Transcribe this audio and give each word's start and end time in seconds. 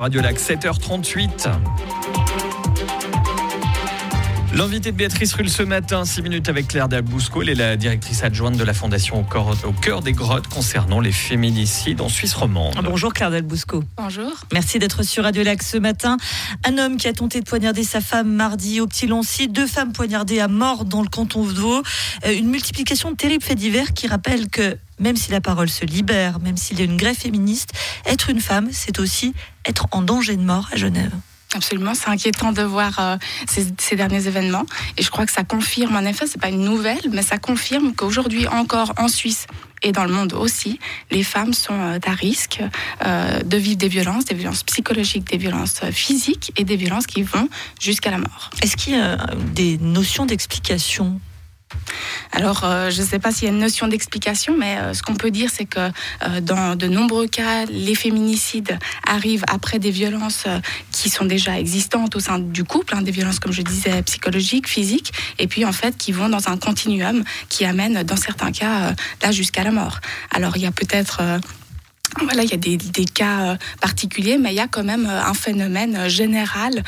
Radio 0.00 0.22
Lac 0.22 0.38
7h38. 0.38 2.09
L'invité 4.52 4.90
de 4.90 4.96
Béatrice 4.96 5.32
Rulle 5.34 5.48
ce 5.48 5.62
matin, 5.62 6.04
6 6.04 6.22
minutes 6.22 6.48
avec 6.48 6.66
Claire 6.66 6.88
Dalbousco, 6.88 7.42
elle 7.42 7.50
est 7.50 7.54
la 7.54 7.76
directrice 7.76 8.24
adjointe 8.24 8.56
de 8.56 8.64
la 8.64 8.74
Fondation 8.74 9.20
au 9.20 9.72
cœur, 9.72 10.02
des 10.02 10.12
grottes 10.12 10.48
concernant 10.48 10.98
les 10.98 11.12
féminicides 11.12 12.00
en 12.00 12.08
Suisse 12.08 12.34
romande. 12.34 12.74
Bonjour 12.82 13.12
Claire 13.12 13.30
Dalbousco. 13.30 13.84
Bonjour. 13.96 14.32
Merci 14.52 14.80
d'être 14.80 15.04
sur 15.04 15.22
Radio 15.22 15.44
Lac 15.44 15.62
ce 15.62 15.78
matin. 15.78 16.16
Un 16.66 16.78
homme 16.78 16.96
qui 16.96 17.06
a 17.06 17.12
tenté 17.12 17.38
de 17.38 17.44
poignarder 17.44 17.84
sa 17.84 18.00
femme 18.00 18.32
mardi 18.32 18.80
au 18.80 18.88
Petit 18.88 19.06
Lancy, 19.06 19.46
deux 19.46 19.68
femmes 19.68 19.92
poignardées 19.92 20.40
à 20.40 20.48
mort 20.48 20.84
dans 20.84 21.02
le 21.02 21.08
canton 21.08 21.44
de 21.44 21.52
Vaud. 21.52 21.82
Euh, 22.26 22.36
une 22.36 22.48
multiplication 22.48 23.12
de 23.12 23.16
terribles 23.16 23.44
faits 23.44 23.58
divers 23.58 23.92
qui 23.92 24.08
rappellent 24.08 24.48
que 24.48 24.76
même 24.98 25.16
si 25.16 25.30
la 25.30 25.40
parole 25.40 25.70
se 25.70 25.84
libère, 25.84 26.40
même 26.40 26.56
s'il 26.56 26.80
y 26.80 26.82
a 26.82 26.84
une 26.86 26.96
grève 26.96 27.16
féministe, 27.16 27.70
être 28.04 28.30
une 28.30 28.40
femme, 28.40 28.68
c'est 28.72 28.98
aussi 28.98 29.32
être 29.64 29.86
en 29.92 30.02
danger 30.02 30.34
de 30.34 30.42
mort 30.42 30.68
à 30.72 30.76
Genève. 30.76 31.12
Absolument, 31.52 31.94
c'est 31.94 32.08
inquiétant 32.08 32.52
de 32.52 32.62
voir 32.62 32.98
euh, 33.00 33.16
ces, 33.48 33.96
derniers 33.96 34.28
événements 34.28 34.66
et 34.96 35.02
je 35.02 35.10
crois 35.10 35.26
que 35.26 35.32
ça 35.32 35.42
confirme 35.42 35.96
en 35.96 36.04
effet, 36.06 36.26
c'est 36.28 36.40
pas 36.40 36.48
une 36.48 36.64
nouvelle, 36.64 37.00
mais 37.10 37.22
ça 37.22 37.38
confirme 37.38 37.92
qu'aujourd'hui 37.92 38.46
encore 38.46 38.92
en 38.98 39.08
Suisse 39.08 39.46
et 39.82 39.90
dans 39.90 40.04
le 40.04 40.12
monde 40.12 40.32
aussi, 40.32 40.78
les 41.10 41.24
femmes 41.24 41.52
sont 41.52 41.74
euh, 41.74 41.98
à 42.06 42.12
risque 42.12 42.62
euh, 43.04 43.40
de 43.40 43.56
vivre 43.56 43.78
des 43.78 43.88
violences, 43.88 44.26
des 44.26 44.36
violences 44.36 44.62
psychologiques, 44.62 45.24
des 45.24 45.38
violences 45.38 45.80
physiques 45.90 46.52
et 46.56 46.62
des 46.62 46.76
violences 46.76 47.08
qui 47.08 47.22
vont 47.22 47.48
jusqu'à 47.80 48.12
la 48.12 48.18
mort. 48.18 48.50
Est-ce 48.62 48.76
qu'il 48.76 48.94
y 48.94 49.00
a 49.00 49.16
des 49.52 49.76
notions 49.78 50.26
d'explication 50.26 51.20
alors, 52.32 52.62
euh, 52.64 52.90
je 52.90 53.02
ne 53.02 53.06
sais 53.06 53.18
pas 53.18 53.32
s'il 53.32 53.44
y 53.44 53.50
a 53.50 53.52
une 53.52 53.60
notion 53.60 53.88
d'explication, 53.88 54.56
mais 54.56 54.78
euh, 54.78 54.94
ce 54.94 55.02
qu'on 55.02 55.14
peut 55.14 55.30
dire, 55.30 55.50
c'est 55.52 55.64
que 55.64 55.80
euh, 55.80 56.40
dans 56.40 56.76
de 56.76 56.86
nombreux 56.86 57.26
cas, 57.26 57.66
les 57.66 57.94
féminicides 57.94 58.78
arrivent 59.06 59.44
après 59.48 59.78
des 59.78 59.90
violences 59.90 60.44
qui 60.92 61.10
sont 61.10 61.24
déjà 61.24 61.58
existantes 61.58 62.14
au 62.16 62.20
sein 62.20 62.38
du 62.38 62.64
couple, 62.64 62.94
hein, 62.94 63.02
des 63.02 63.10
violences, 63.10 63.40
comme 63.40 63.52
je 63.52 63.62
disais, 63.62 64.02
psychologiques, 64.02 64.68
physiques, 64.68 65.12
et 65.38 65.48
puis 65.48 65.64
en 65.64 65.72
fait 65.72 65.96
qui 65.96 66.12
vont 66.12 66.28
dans 66.28 66.48
un 66.48 66.56
continuum 66.56 67.24
qui 67.48 67.64
amène, 67.64 68.02
dans 68.04 68.16
certains 68.16 68.52
cas, 68.52 68.94
là 69.22 69.32
jusqu'à 69.32 69.64
la 69.64 69.72
mort. 69.72 70.00
Alors, 70.30 70.56
il 70.56 70.62
y 70.62 70.66
a 70.66 70.72
peut-être 70.72 71.20
voilà, 72.22 72.42
il 72.42 72.50
y 72.50 72.54
a 72.54 72.56
des, 72.56 72.76
des, 72.76 73.04
cas 73.04 73.56
particuliers, 73.80 74.36
mais 74.36 74.50
il 74.50 74.56
y 74.56 74.60
a 74.60 74.66
quand 74.66 74.82
même 74.82 75.06
un 75.06 75.34
phénomène 75.34 76.08
général 76.08 76.82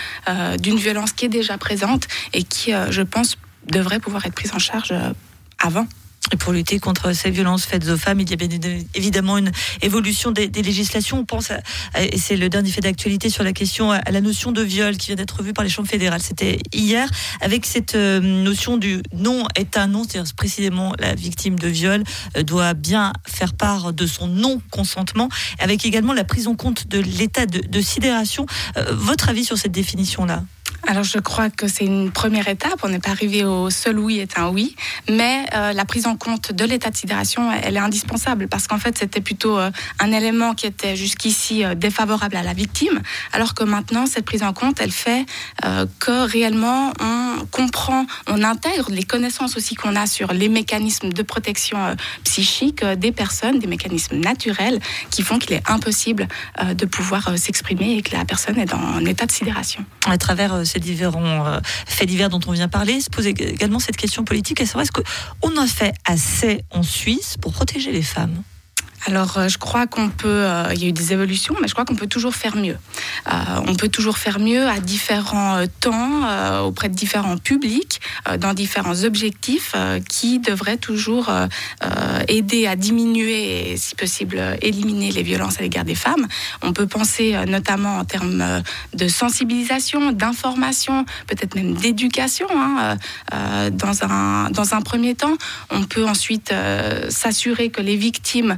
d'une 0.59 0.77
violence 0.77 1.13
qui 1.13 1.27
est 1.27 1.29
déjà 1.29 1.59
présente 1.59 2.09
et 2.33 2.43
qui, 2.43 2.73
je 2.91 3.03
pense, 3.03 3.37
devrait 3.71 4.01
pouvoir 4.01 4.25
être 4.27 4.35
prise 4.35 4.53
en 4.55 4.59
charge 4.59 4.93
euh, 4.93 5.13
avant. 5.59 5.87
Et 6.33 6.37
pour 6.37 6.53
lutter 6.53 6.79
contre 6.79 7.13
ces 7.13 7.31
violences 7.31 7.67
faites 7.67 7.87
aux 7.89 7.97
femmes, 7.97 8.21
il 8.21 8.31
y 8.31 8.33
a 8.33 8.37
bien 8.37 8.49
évidemment 8.95 9.39
une 9.39 9.51
évolution 9.83 10.31
des, 10.31 10.49
législations. 10.49 11.19
On 11.19 11.25
pense, 11.25 11.51
et 11.99 12.17
c'est 12.17 12.37
le 12.37 12.49
dernier 12.49 12.71
fait 12.71 12.81
d'actualité 12.81 13.29
sur 13.29 13.43
la 13.43 13.53
question, 13.53 13.91
à 13.91 14.11
la 14.11 14.21
notion 14.21 14.53
de 14.53 14.63
viol 14.63 14.97
qui 14.97 15.09
vient 15.09 15.17
d'être 15.17 15.39
revue 15.39 15.53
par 15.53 15.65
les 15.65 15.69
chambres 15.69 15.89
fédérales. 15.89 16.23
C'était 16.23 16.61
hier, 16.73 17.09
avec 17.41 17.67
cette 17.67 17.97
euh, 17.97 18.21
notion 18.21 18.79
du 18.79 19.03
non 19.13 19.47
est 19.57 19.77
un 19.77 19.89
non, 19.89 20.05
c'est-à-dire 20.05 20.33
précisément 20.35 20.95
la 21.01 21.15
victime 21.15 21.59
de 21.59 21.69
viol 21.69 22.05
euh, 22.37 22.45
doit 22.45 22.73
bien 22.73 23.13
faire 23.27 23.53
part 23.53 23.93
de 23.93 24.07
son 24.07 24.29
non-consentement, 24.29 25.29
avec 25.59 25.85
également 25.85 26.13
la 26.13 26.25
prise 26.25 26.47
en 26.47 26.55
compte 26.55 26.87
de 26.87 27.01
l'état 27.01 27.47
de, 27.47 27.81
sidération. 27.81 28.47
votre 28.93 29.29
avis 29.29 29.45
sur 29.45 29.59
cette 29.59 29.73
définition-là? 29.73 30.45
Alors 30.87 31.05
je 31.05 31.19
crois 31.19 31.49
que 31.49 31.69
c'est 31.69 31.85
une 31.85 32.11
première 32.11 32.49
étape. 32.49 32.81
On 32.83 32.89
n'est 32.89 32.99
pas 32.99 33.11
arrivé 33.11 33.45
au 33.45 33.71
seul 33.71 33.99
oui 33.99 34.19
est 34.19 34.39
un 34.39 34.49
oui, 34.49 34.75
mais 35.09 35.47
euh, 35.55 35.73
la 35.73 35.85
prise 35.85 36.07
en 36.07 36.17
compte 36.17 36.53
de 36.53 36.65
l'état 36.65 36.91
de 36.91 36.97
sidération, 36.97 37.51
elle 37.53 37.77
est 37.77 37.81
indispensable 37.81 38.49
parce 38.49 38.67
qu'en 38.67 38.79
fait 38.79 38.99
c'était 38.99 39.21
plutôt 39.21 39.59
euh, 39.59 39.71
un 40.01 40.13
élément 40.13 40.55
qui 40.55 40.67
était 40.67 40.97
jusqu'ici 40.97 41.65
euh, 41.65 41.75
défavorable 41.75 42.37
à 42.37 42.43
la 42.43 42.53
victime, 42.53 43.01
alors 43.33 43.55
que 43.55 43.63
maintenant 43.63 44.07
cette 44.07 44.25
prise 44.25 44.43
en 44.43 44.53
compte, 44.53 44.81
elle 44.81 44.93
fait 44.93 45.25
que 45.99 46.27
réellement 46.27 46.93
on 47.01 47.47
comprend, 47.51 48.07
on 48.27 48.43
intègre 48.43 48.91
les 48.91 49.05
connaissances 49.05 49.57
aussi 49.57 49.75
qu'on 49.75 49.97
a 49.97 50.07
sur 50.07 50.33
les 50.33 50.49
mécanismes 50.49 51.11
de 51.11 51.23
protection 51.23 51.79
psychique 52.25 52.85
des 52.85 53.13
personnes, 53.13 53.59
des 53.59 53.67
mécanismes 53.67 54.17
naturels 54.17 54.81
qui 55.11 55.23
font 55.23 55.39
qu'il 55.39 55.53
est 55.53 55.71
impossible 55.71 56.29
de 56.75 56.87
pouvoir 56.87 57.39
s'exprimer 57.39 57.97
et 57.97 58.03
que 58.03 58.17
la 58.17 58.25
personne 58.25 58.59
est 58.59 58.67
dans 58.67 58.79
un 58.79 59.05
état 59.05 59.27
de 59.27 59.33
sidération. 59.33 59.85
À 60.07 60.19
travers 60.19 60.67
ces 60.73 60.81
différents 60.81 61.47
euh, 61.47 61.61
faits 61.87 62.09
divers 62.09 62.29
dont 62.29 62.41
on 62.47 62.53
vient 62.53 62.69
parler, 62.69 63.01
se 63.01 63.11
pose 63.11 63.27
également 63.27 63.79
cette 63.79 63.97
question 63.97 64.25
politique, 64.25 64.61
et 64.61 64.65
est-ce 64.65 64.93
qu'on 64.93 65.57
a 65.57 65.67
fait 65.67 65.95
assez 66.05 66.65
en 66.71 66.83
Suisse 66.83 67.37
pour 67.41 67.53
protéger 67.53 67.93
les 67.93 68.03
femmes? 68.03 68.43
Alors, 69.07 69.37
euh, 69.37 69.49
je 69.49 69.59
crois 69.59 69.87
qu'on 69.87 70.09
peut. 70.09 70.29
Euh, 70.29 70.73
il 70.75 70.83
y 70.83 70.87
a 70.87 70.89
eu 70.89 70.93
des 70.93 71.13
évolutions, 71.13 71.57
mais 71.61 71.67
je 71.67 71.73
crois 71.73 71.85
qu'on 71.85 71.97
peut 71.97 72.07
toujours 72.07 72.35
faire 72.35 72.57
mieux. 72.57 72.77
Euh, 73.27 73.33
on 73.67 73.75
peut 73.75 73.89
toujours 73.89 74.17
faire 74.17 74.39
mieux 74.39 74.67
à 74.69 74.79
différents 74.79 75.65
temps, 75.81 76.63
auprès 76.65 76.89
de 76.89 76.95
différents 76.95 77.37
publics, 77.37 78.01
dans 78.39 78.55
différents 78.55 79.05
objectifs 79.05 79.75
qui 80.09 80.39
devraient 80.39 80.77
toujours 80.77 81.31
aider 82.29 82.67
à 82.67 82.77
diminuer 82.77 83.73
et, 83.73 83.77
si 83.77 83.95
possible, 83.95 84.41
éliminer 84.63 85.11
les 85.11 85.23
violences 85.23 85.59
à 85.59 85.63
l'égard 85.63 85.85
des 85.85 85.95
femmes. 85.95 86.27
On 86.63 86.73
peut 86.73 86.87
penser 86.87 87.37
notamment 87.47 87.99
en 87.99 88.05
termes 88.05 88.63
de 88.95 89.09
sensibilisation, 89.09 90.13
d'information, 90.13 91.05
peut-être 91.27 91.55
même 91.55 91.75
d'éducation. 91.75 92.47
Hein, 92.51 92.97
dans, 93.71 94.05
un, 94.05 94.51
dans 94.51 94.75
un 94.75 94.81
premier 94.81 95.15
temps, 95.15 95.37
on 95.71 95.83
peut 95.85 96.07
ensuite 96.07 96.53
s'assurer 97.09 97.71
que 97.71 97.83
les 97.83 97.97
victimes 97.97 98.57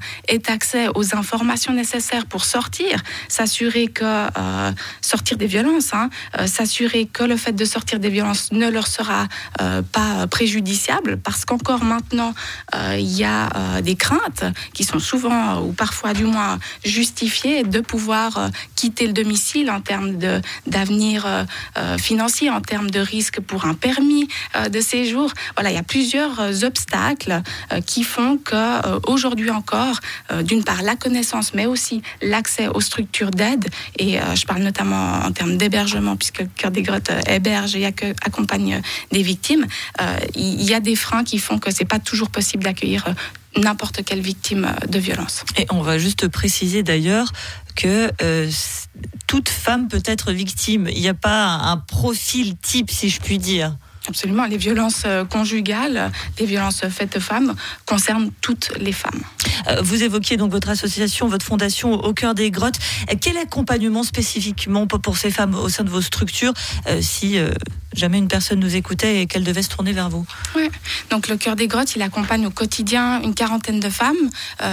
accès 0.48 0.88
aux 0.94 1.14
informations 1.14 1.72
nécessaires 1.72 2.26
pour 2.26 2.44
sortir, 2.44 3.02
s'assurer 3.28 3.88
que 3.88 4.04
euh, 4.04 4.72
sortir 5.00 5.36
des 5.36 5.46
violences, 5.46 5.94
hein, 5.94 6.10
euh, 6.38 6.46
s'assurer 6.46 7.06
que 7.06 7.24
le 7.24 7.36
fait 7.36 7.52
de 7.52 7.64
sortir 7.64 7.98
des 7.98 8.08
violences 8.08 8.52
ne 8.52 8.68
leur 8.68 8.86
sera 8.86 9.26
euh, 9.60 9.82
pas 9.82 10.26
préjudiciable, 10.26 11.18
parce 11.18 11.44
qu'encore 11.44 11.84
maintenant 11.84 12.34
il 12.96 13.16
y 13.16 13.24
a 13.24 13.80
des 13.82 13.94
craintes 13.94 14.44
qui 14.72 14.84
sont 14.84 14.98
souvent 14.98 15.60
ou 15.60 15.72
parfois 15.72 16.12
du 16.12 16.24
moins 16.24 16.58
justifiées 16.84 17.62
de 17.62 17.80
pouvoir 17.80 18.50
quitter 18.74 19.06
le 19.06 19.12
domicile 19.12 19.70
en 19.70 19.80
termes 19.80 20.16
d'avenir 20.66 21.46
financier, 21.98 22.50
en 22.50 22.60
termes 22.60 22.90
de 22.90 23.00
risque 23.00 23.40
pour 23.40 23.64
un 23.64 23.74
permis 23.74 24.28
de 24.70 24.80
séjour. 24.80 25.32
Voilà, 25.54 25.70
il 25.70 25.74
y 25.74 25.78
a 25.78 25.84
plusieurs 25.84 26.64
obstacles 26.64 27.42
qui 27.86 28.02
font 28.02 28.38
que 28.38 29.08
aujourd'hui 29.08 29.50
encore 29.50 30.00
d'une 30.42 30.64
part 30.64 30.82
la 30.82 30.96
connaissance, 30.96 31.54
mais 31.54 31.66
aussi 31.66 32.02
l'accès 32.22 32.68
aux 32.68 32.80
structures 32.80 33.30
d'aide. 33.30 33.66
Et 33.98 34.20
euh, 34.20 34.34
je 34.34 34.46
parle 34.46 34.62
notamment 34.62 35.20
en 35.24 35.32
termes 35.32 35.56
d'hébergement, 35.56 36.16
puisque 36.16 36.40
le 36.40 36.48
Cœur 36.56 36.70
des 36.70 36.82
Grottes 36.82 37.10
euh, 37.10 37.20
héberge 37.26 37.76
et 37.76 37.84
accompagne 37.86 38.80
des 39.12 39.22
victimes. 39.22 39.66
Il 40.34 40.62
y 40.62 40.74
a 40.74 40.80
des 40.80 40.96
freins 40.96 41.24
qui 41.24 41.38
font 41.38 41.58
que 41.58 41.70
c'est 41.70 41.84
pas 41.84 41.98
toujours 41.98 42.30
possible 42.30 42.64
d'accueillir 42.64 43.04
n'importe 43.56 44.04
quelle 44.04 44.20
victime 44.20 44.74
de 44.88 44.98
violence. 44.98 45.44
Et 45.56 45.66
on 45.70 45.80
va 45.80 45.98
juste 45.98 46.28
préciser 46.28 46.82
d'ailleurs 46.82 47.32
que 47.76 48.10
toute 49.26 49.48
femme 49.48 49.88
peut 49.88 50.02
être 50.04 50.32
victime. 50.32 50.88
Il 50.90 51.00
n'y 51.00 51.08
a 51.08 51.14
pas 51.14 51.46
un 51.46 51.76
profil 51.76 52.56
type, 52.56 52.90
si 52.90 53.10
je 53.10 53.20
puis 53.20 53.38
dire. 53.38 53.76
Absolument. 54.06 54.44
Les 54.44 54.58
violences 54.58 55.04
euh, 55.06 55.24
conjugales, 55.24 56.12
les 56.38 56.44
violences 56.44 56.86
faites 56.88 57.16
aux 57.16 57.20
femmes 57.20 57.54
concernent 57.86 58.30
toutes 58.42 58.70
les 58.76 58.92
femmes. 58.92 59.22
Euh, 59.68 59.80
vous 59.82 60.02
évoquiez 60.02 60.36
donc 60.36 60.50
votre 60.50 60.68
association, 60.68 61.26
votre 61.26 61.46
fondation 61.46 61.94
au 61.94 62.12
cœur 62.12 62.34
des 62.34 62.50
grottes. 62.50 62.78
Quel 63.20 63.38
accompagnement 63.38 64.02
spécifiquement 64.02 64.86
pour 64.86 65.16
ces 65.16 65.30
femmes 65.30 65.54
au 65.54 65.70
sein 65.70 65.84
de 65.84 65.90
vos 65.90 66.02
structures 66.02 66.52
euh, 66.86 67.00
si 67.00 67.38
jamais 67.94 68.18
une 68.18 68.28
personne 68.28 68.60
nous 68.60 68.76
écoutait 68.76 69.22
et 69.22 69.26
qu'elle 69.26 69.44
devait 69.44 69.62
se 69.62 69.68
tourner 69.68 69.92
vers 69.92 70.08
vous 70.08 70.26
Oui, 70.56 70.68
donc 71.10 71.28
le 71.28 71.36
cœur 71.36 71.56
des 71.56 71.66
grottes, 71.66 71.96
il 71.96 72.02
accompagne 72.02 72.46
au 72.46 72.50
quotidien 72.50 73.20
une 73.22 73.34
quarantaine 73.34 73.80
de 73.80 73.88
femmes. 73.88 74.14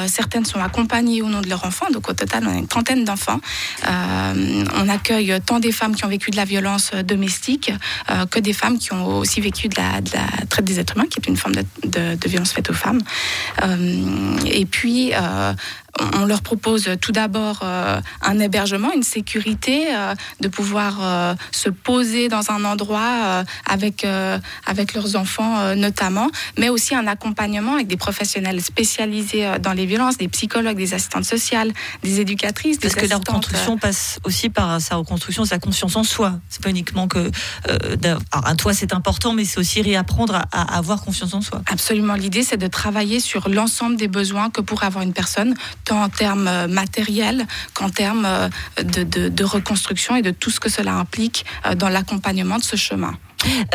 certaines 0.08 0.46
sont 0.46 0.60
accompagnées 0.60 1.22
au 1.22 1.28
nom 1.28 1.42
de 1.42 1.50
leur 1.50 1.66
enfant, 1.66 1.88
donc 1.92 2.10
au 2.10 2.14
total, 2.14 2.44
on 2.48 2.56
a 2.56 2.58
une 2.58 2.68
trentaine 2.68 3.04
d'enfants. 3.04 3.40
on 3.86 4.90
accueille 4.90 5.40
tant 5.46 5.60
des 5.60 5.72
femmes 5.72 5.96
qui 5.96 6.06
ont 6.06 6.10
vécu 6.10 6.32
de 6.32 6.38
la 6.38 6.46
violence 6.46 6.92
domestique 6.92 7.72
que 8.30 8.40
des 8.40 8.54
femmes 8.54 8.78
qui 8.78 8.94
ont 8.94 9.18
aussi 9.18 9.42
vécu 9.42 9.68
de 9.68 9.76
la, 9.78 10.02
traite 10.50 10.66
des 10.66 10.80
êtres 10.80 10.96
humains, 10.96 11.08
qui 11.08 11.20
est 11.20 11.28
une 11.28 11.38
forme 11.38 11.56
de, 11.56 12.28
violence 12.28 12.54
faite 12.54 12.70
aux 12.70 12.74
femmes. 12.74 13.02
Euh, 13.64 14.38
et 14.46 14.66
puis, 14.66 15.12
euh, 15.14 15.54
on 16.16 16.26
leur 16.26 16.42
propose 16.42 16.90
tout 17.02 17.12
d'abord 17.12 17.60
euh, 17.64 18.00
un 18.22 18.40
hébergement, 18.40 18.92
une 18.94 19.04
sécurité, 19.04 19.88
euh, 19.94 20.16
de 20.40 20.48
pouvoir 20.48 20.98
euh, 21.02 21.36
se 21.52 21.70
poser 21.70 22.28
dans 22.28 22.52
un 22.52 22.66
endroit 22.66 23.44
avec, 23.66 24.06
avec 24.66 24.94
leurs 24.94 25.16
enfants 25.16 25.76
notamment, 25.76 26.30
mais 26.58 26.70
aussi 26.70 26.96
un 26.96 27.08
accompagnement 27.08 27.76
avec 27.76 27.88
des 27.88 27.98
professionnels 27.98 28.62
spécialisés 28.62 29.48
dans 29.62 29.74
les 29.74 29.86
violences, 29.86 30.18
des 30.18 30.28
psychologues, 30.28 30.78
des 30.78 30.94
assistantes 30.94 31.26
sociales, 31.26 31.72
des 32.04 32.20
éducatrices. 32.20 32.78
Parce 32.78 32.96
que 32.96 33.06
la 33.06 33.18
reconstruction 33.18 33.78
passe 33.78 34.20
aussi 34.24 34.50
par 34.50 34.82
sa 34.82 34.96
reconstruction, 34.96 35.46
sa 35.46 35.60
confiance 35.60 35.96
en 35.96 36.04
soi. 36.04 36.40
C'est 36.50 36.64
pas 36.64 36.70
uniquement 36.70 37.08
que 37.08 37.32
un 38.32 38.56
toit 38.56 38.74
c'est 38.74 38.94
important, 38.94 39.34
mais 39.34 39.46
c'est 39.46 39.60
aussi 39.60 39.82
réapprendre 39.82 40.36
à, 40.36 40.48
à 40.52 40.78
avoir 40.78 41.02
confiance 41.02 41.34
en 41.34 41.42
soi. 41.42 41.62
Absolument. 41.72 42.16
L'idée 42.16 42.44
c'est 42.44 42.58
de 42.58 42.68
travailler 42.68 43.20
sur 43.20 43.50
l'ensemble 43.50 43.96
des 43.96 44.08
besoins 44.08 44.50
que 44.50 44.62
pourrait 44.62 44.88
avoir 44.88 45.04
une 45.04 45.14
personne 45.14 45.56
tant 45.92 46.02
en 46.04 46.10
termes 46.10 46.68
matériels 46.68 47.46
qu'en 47.74 47.90
termes 47.90 48.50
de, 48.82 49.04
de, 49.04 49.44
reconstruction 49.44 50.16
et 50.16 50.22
de 50.22 50.32
tout 50.32 50.50
ce 50.50 50.62
que 50.62 50.70
cela 50.70 50.94
implique 50.94 51.46
dans 51.76 51.90
l'accompagnement 51.90 52.58
de 52.58 52.64
ce 52.64 52.78
chemin. 52.78 53.14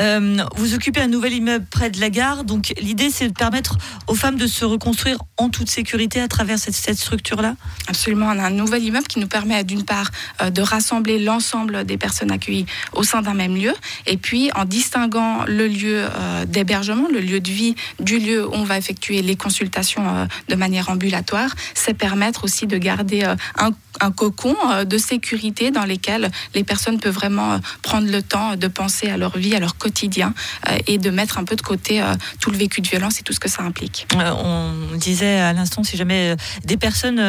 Euh, 0.01 0.45
vous 0.57 0.75
occupez 0.75 1.01
un 1.01 1.09
nouvel 1.09 1.35
immeuble 1.35 1.67
près 1.71 1.91
de 1.91 2.01
la 2.01 2.11
gare, 2.11 2.45
donc 2.45 2.73
l'idée 2.81 3.11
c'est 3.11 3.29
de 3.29 3.33
permettre 3.33 3.79
aux 4.07 4.15
femmes 4.15 4.37
de 4.37 4.47
se 4.47 4.65
reconstruire 4.65 5.19
en 5.37 5.49
toute 5.49 5.69
sécurité 5.69 6.21
à 6.21 6.29
travers 6.29 6.59
cette, 6.59 6.97
structure-là. 6.97 7.57
Absolument, 7.89 8.27
on 8.27 8.39
a 8.39 8.47
un 8.47 8.51
nouvel 8.51 8.83
immeuble 8.85 9.07
qui 9.07 9.19
nous 9.19 9.27
permet 9.27 9.63
d'une 9.65 9.85
part 9.85 10.11
euh, 10.41 10.51
de 10.51 10.63
rassembler 10.63 11.19
l'ensemble 11.19 11.85
des 11.85 11.97
personnes 11.97 12.31
accueillies 12.31 12.67
au 12.93 13.03
sein 13.03 13.23
d'un 13.23 13.35
même 13.35 13.57
lieu, 13.57 13.75
et 14.07 14.17
puis 14.17 14.51
en 14.55 14.65
distinguant 14.65 15.45
le 15.47 15.67
lieu 15.67 16.05
euh, 16.05 16.45
d'hébergement, 16.45 17.09
le 17.13 17.21
lieu 17.21 17.41
de 17.41 17.51
vie, 17.51 17.75
du 18.01 18.19
lieu 18.19 18.47
où 18.47 18.53
on 18.53 18.65
va 18.65 18.79
effectuer 18.79 19.23
les 19.23 19.37
consultations 19.37 20.29
de 20.49 20.55
manière 20.55 20.89
ambulatoire, 20.89 21.55
c'est 21.75 21.95
permettre 21.95 22.45
aussi 22.45 22.67
de 22.67 22.79
garder 22.79 23.25
un 23.59 23.71
un 24.01 24.11
cocon 24.11 24.57
de 24.85 24.99
sécurité 24.99 25.71
dans 25.71 25.85
lequel 25.85 26.31
les 26.55 26.65
personnes 26.65 26.99
peuvent 26.99 27.15
vraiment 27.15 27.61
prendre 27.83 28.11
le 28.11 28.23
temps 28.23 28.57
de 28.57 28.69
penser 28.69 29.09
à 29.09 29.17
leur 29.17 29.37
vie, 29.37 29.55
à 29.55 29.61
leur 29.61 29.77
quotidien 29.77 30.35
euh, 30.69 30.79
et 30.87 30.99
de 30.99 31.11
mettre 31.11 31.39
un 31.39 31.45
peu 31.45 31.57
de 31.57 31.63
côté 31.63 32.03
euh, 32.03 32.15
tout 32.41 32.51
le 32.51 32.59
vécu 32.59 32.81
de 32.81 32.89
violence 32.89 33.21
et 33.21 33.23
tout 33.23 33.33
ce 33.33 33.41
que 33.41 33.49
ça 33.49 33.63
implique. 33.63 34.07
Euh, 34.15 34.31
on 34.33 34.97
disait 34.97 35.41
à 35.41 35.53
l'instant, 35.53 35.83
si 35.83 35.97
jamais 35.97 36.37
des 36.65 36.77
personnes 36.77 37.21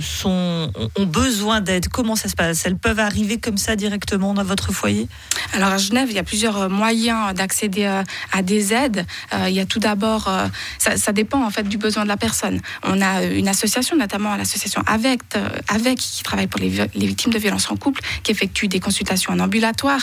sont, 0.00 0.70
ont 0.96 1.06
besoin 1.06 1.60
d'aide, 1.60 1.88
comment 1.88 2.16
ça 2.16 2.28
se 2.28 2.34
passe? 2.34 2.64
Elles 2.66 2.76
peuvent 2.76 3.00
arriver 3.00 3.38
comme 3.38 3.56
ça 3.56 3.76
directement 3.76 4.34
dans 4.34 4.44
votre 4.44 4.72
foyer? 4.72 5.08
Alors 5.52 5.70
à 5.70 5.78
Genève, 5.78 6.08
il 6.10 6.16
y 6.16 6.18
a 6.18 6.22
plusieurs 6.22 6.68
moyens 6.68 7.34
d'accéder 7.34 7.84
à 8.32 8.42
des 8.42 8.72
aides. 8.72 9.06
Il 9.46 9.52
y 9.52 9.60
a 9.60 9.66
tout 9.66 9.78
d'abord, 9.78 10.30
ça, 10.78 11.12
dépend 11.12 11.44
en 11.44 11.50
fait 11.50 11.64
du 11.64 11.78
besoin 11.78 12.04
de 12.04 12.08
la 12.08 12.16
personne. 12.16 12.60
On 12.82 13.00
a 13.00 13.24
une 13.24 13.48
association, 13.48 13.96
notamment 13.96 14.36
l'association 14.36 14.82
avec, 14.86 15.20
avec 15.68 15.95
qui 15.96 16.22
travaille 16.22 16.46
pour 16.46 16.60
les, 16.60 16.68
victimes 16.94 17.32
de 17.32 17.38
violences 17.38 17.70
en 17.70 17.76
couple, 17.76 18.02
qui 18.22 18.32
effectue 18.32 18.68
des 18.68 18.80
consultations 18.80 19.32
en 19.32 19.40
ambulatoire. 19.40 20.00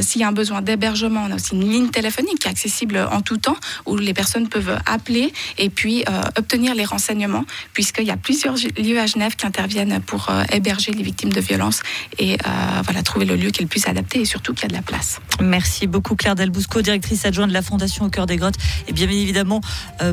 S'il 0.00 0.20
y 0.20 0.24
a 0.24 0.28
un 0.28 0.32
besoin 0.32 0.62
d'hébergement, 0.62 1.24
on 1.28 1.32
a 1.32 1.36
aussi 1.36 1.54
une 1.54 1.68
ligne 1.68 1.90
téléphonique 1.90 2.38
qui 2.40 2.48
est 2.48 2.50
accessible 2.50 2.98
en 3.10 3.20
tout 3.20 3.36
temps 3.36 3.56
où 3.86 3.96
les 3.96 4.14
personnes 4.14 4.48
peuvent 4.48 4.78
appeler 4.86 5.32
et 5.58 5.70
puis 5.70 6.04
euh, 6.08 6.22
obtenir 6.36 6.74
les 6.74 6.84
renseignements 6.84 7.44
puisqu'il 7.72 8.04
y 8.04 8.10
a 8.10 8.16
plusieurs 8.16 8.54
lieux 8.78 8.98
à 8.98 9.06
Genève 9.06 9.36
qui 9.36 9.46
interviennent 9.46 10.00
pour 10.00 10.30
euh, 10.30 10.44
héberger 10.52 10.92
les 10.92 11.02
victimes 11.02 11.32
de 11.32 11.40
violences 11.40 11.82
et 12.18 12.34
euh, 12.34 12.82
voilà, 12.84 13.02
trouver 13.02 13.24
le 13.24 13.36
lieu 13.36 13.50
qui 13.50 13.60
est 13.60 13.64
le 13.64 13.68
plus 13.68 13.82
et 14.14 14.24
surtout 14.24 14.54
qui 14.54 14.64
a 14.64 14.68
de 14.68 14.74
la 14.74 14.82
place. 14.82 15.20
Merci 15.40 15.86
beaucoup 15.86 16.14
Claire 16.14 16.34
Delbousco, 16.34 16.82
directrice 16.82 17.24
adjointe 17.26 17.48
de 17.48 17.54
la 17.54 17.62
Fondation 17.62 18.04
Au 18.04 18.10
cœur 18.10 18.26
des 18.26 18.36
grottes. 18.36 18.54
Et 18.86 18.92
bien 18.92 19.08
évidemment, 19.08 19.60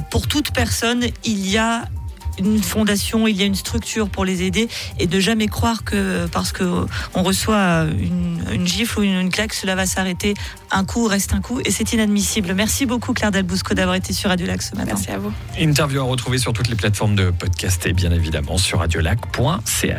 pour 0.09 0.27
toute 0.27 0.51
personne, 0.51 1.05
il 1.23 1.47
y 1.47 1.57
a 1.57 1.85
une 2.39 2.61
fondation, 2.61 3.27
il 3.27 3.35
y 3.35 3.43
a 3.43 3.45
une 3.45 3.55
structure 3.55 4.09
pour 4.09 4.25
les 4.25 4.43
aider 4.43 4.67
et 4.99 5.07
de 5.07 5.19
jamais 5.19 5.47
croire 5.47 5.83
que 5.83 6.27
parce 6.27 6.51
que 6.51 6.85
on 7.13 7.23
reçoit 7.23 7.85
une, 7.99 8.65
gifle 8.65 8.99
ou 8.99 9.03
une, 9.03 9.29
claque, 9.29 9.53
cela 9.53 9.75
va 9.75 9.85
s'arrêter. 9.85 10.33
Un 10.71 10.85
coup 10.85 11.05
reste 11.07 11.33
un 11.33 11.41
coup 11.41 11.59
et 11.65 11.71
c'est 11.71 11.93
inadmissible. 11.93 12.53
Merci 12.53 12.85
beaucoup 12.85 13.13
Claire 13.13 13.31
Delbousco 13.31 13.73
d'avoir 13.73 13.95
été 13.95 14.13
sur 14.13 14.29
Radio 14.29 14.47
Lac 14.47 14.61
ce 14.61 14.75
matin. 14.75 14.93
Merci 14.93 15.11
à 15.11 15.17
vous. 15.17 15.31
Interview 15.59 16.01
à 16.01 16.03
retrouver 16.03 16.37
sur 16.37 16.53
toutes 16.53 16.69
les 16.69 16.75
plateformes 16.75 17.15
de 17.15 17.31
podcast 17.31 17.85
et 17.85 17.93
bien 17.93 18.11
évidemment 18.11 18.57
sur 18.57 18.79
radiolac.ch. 18.79 19.95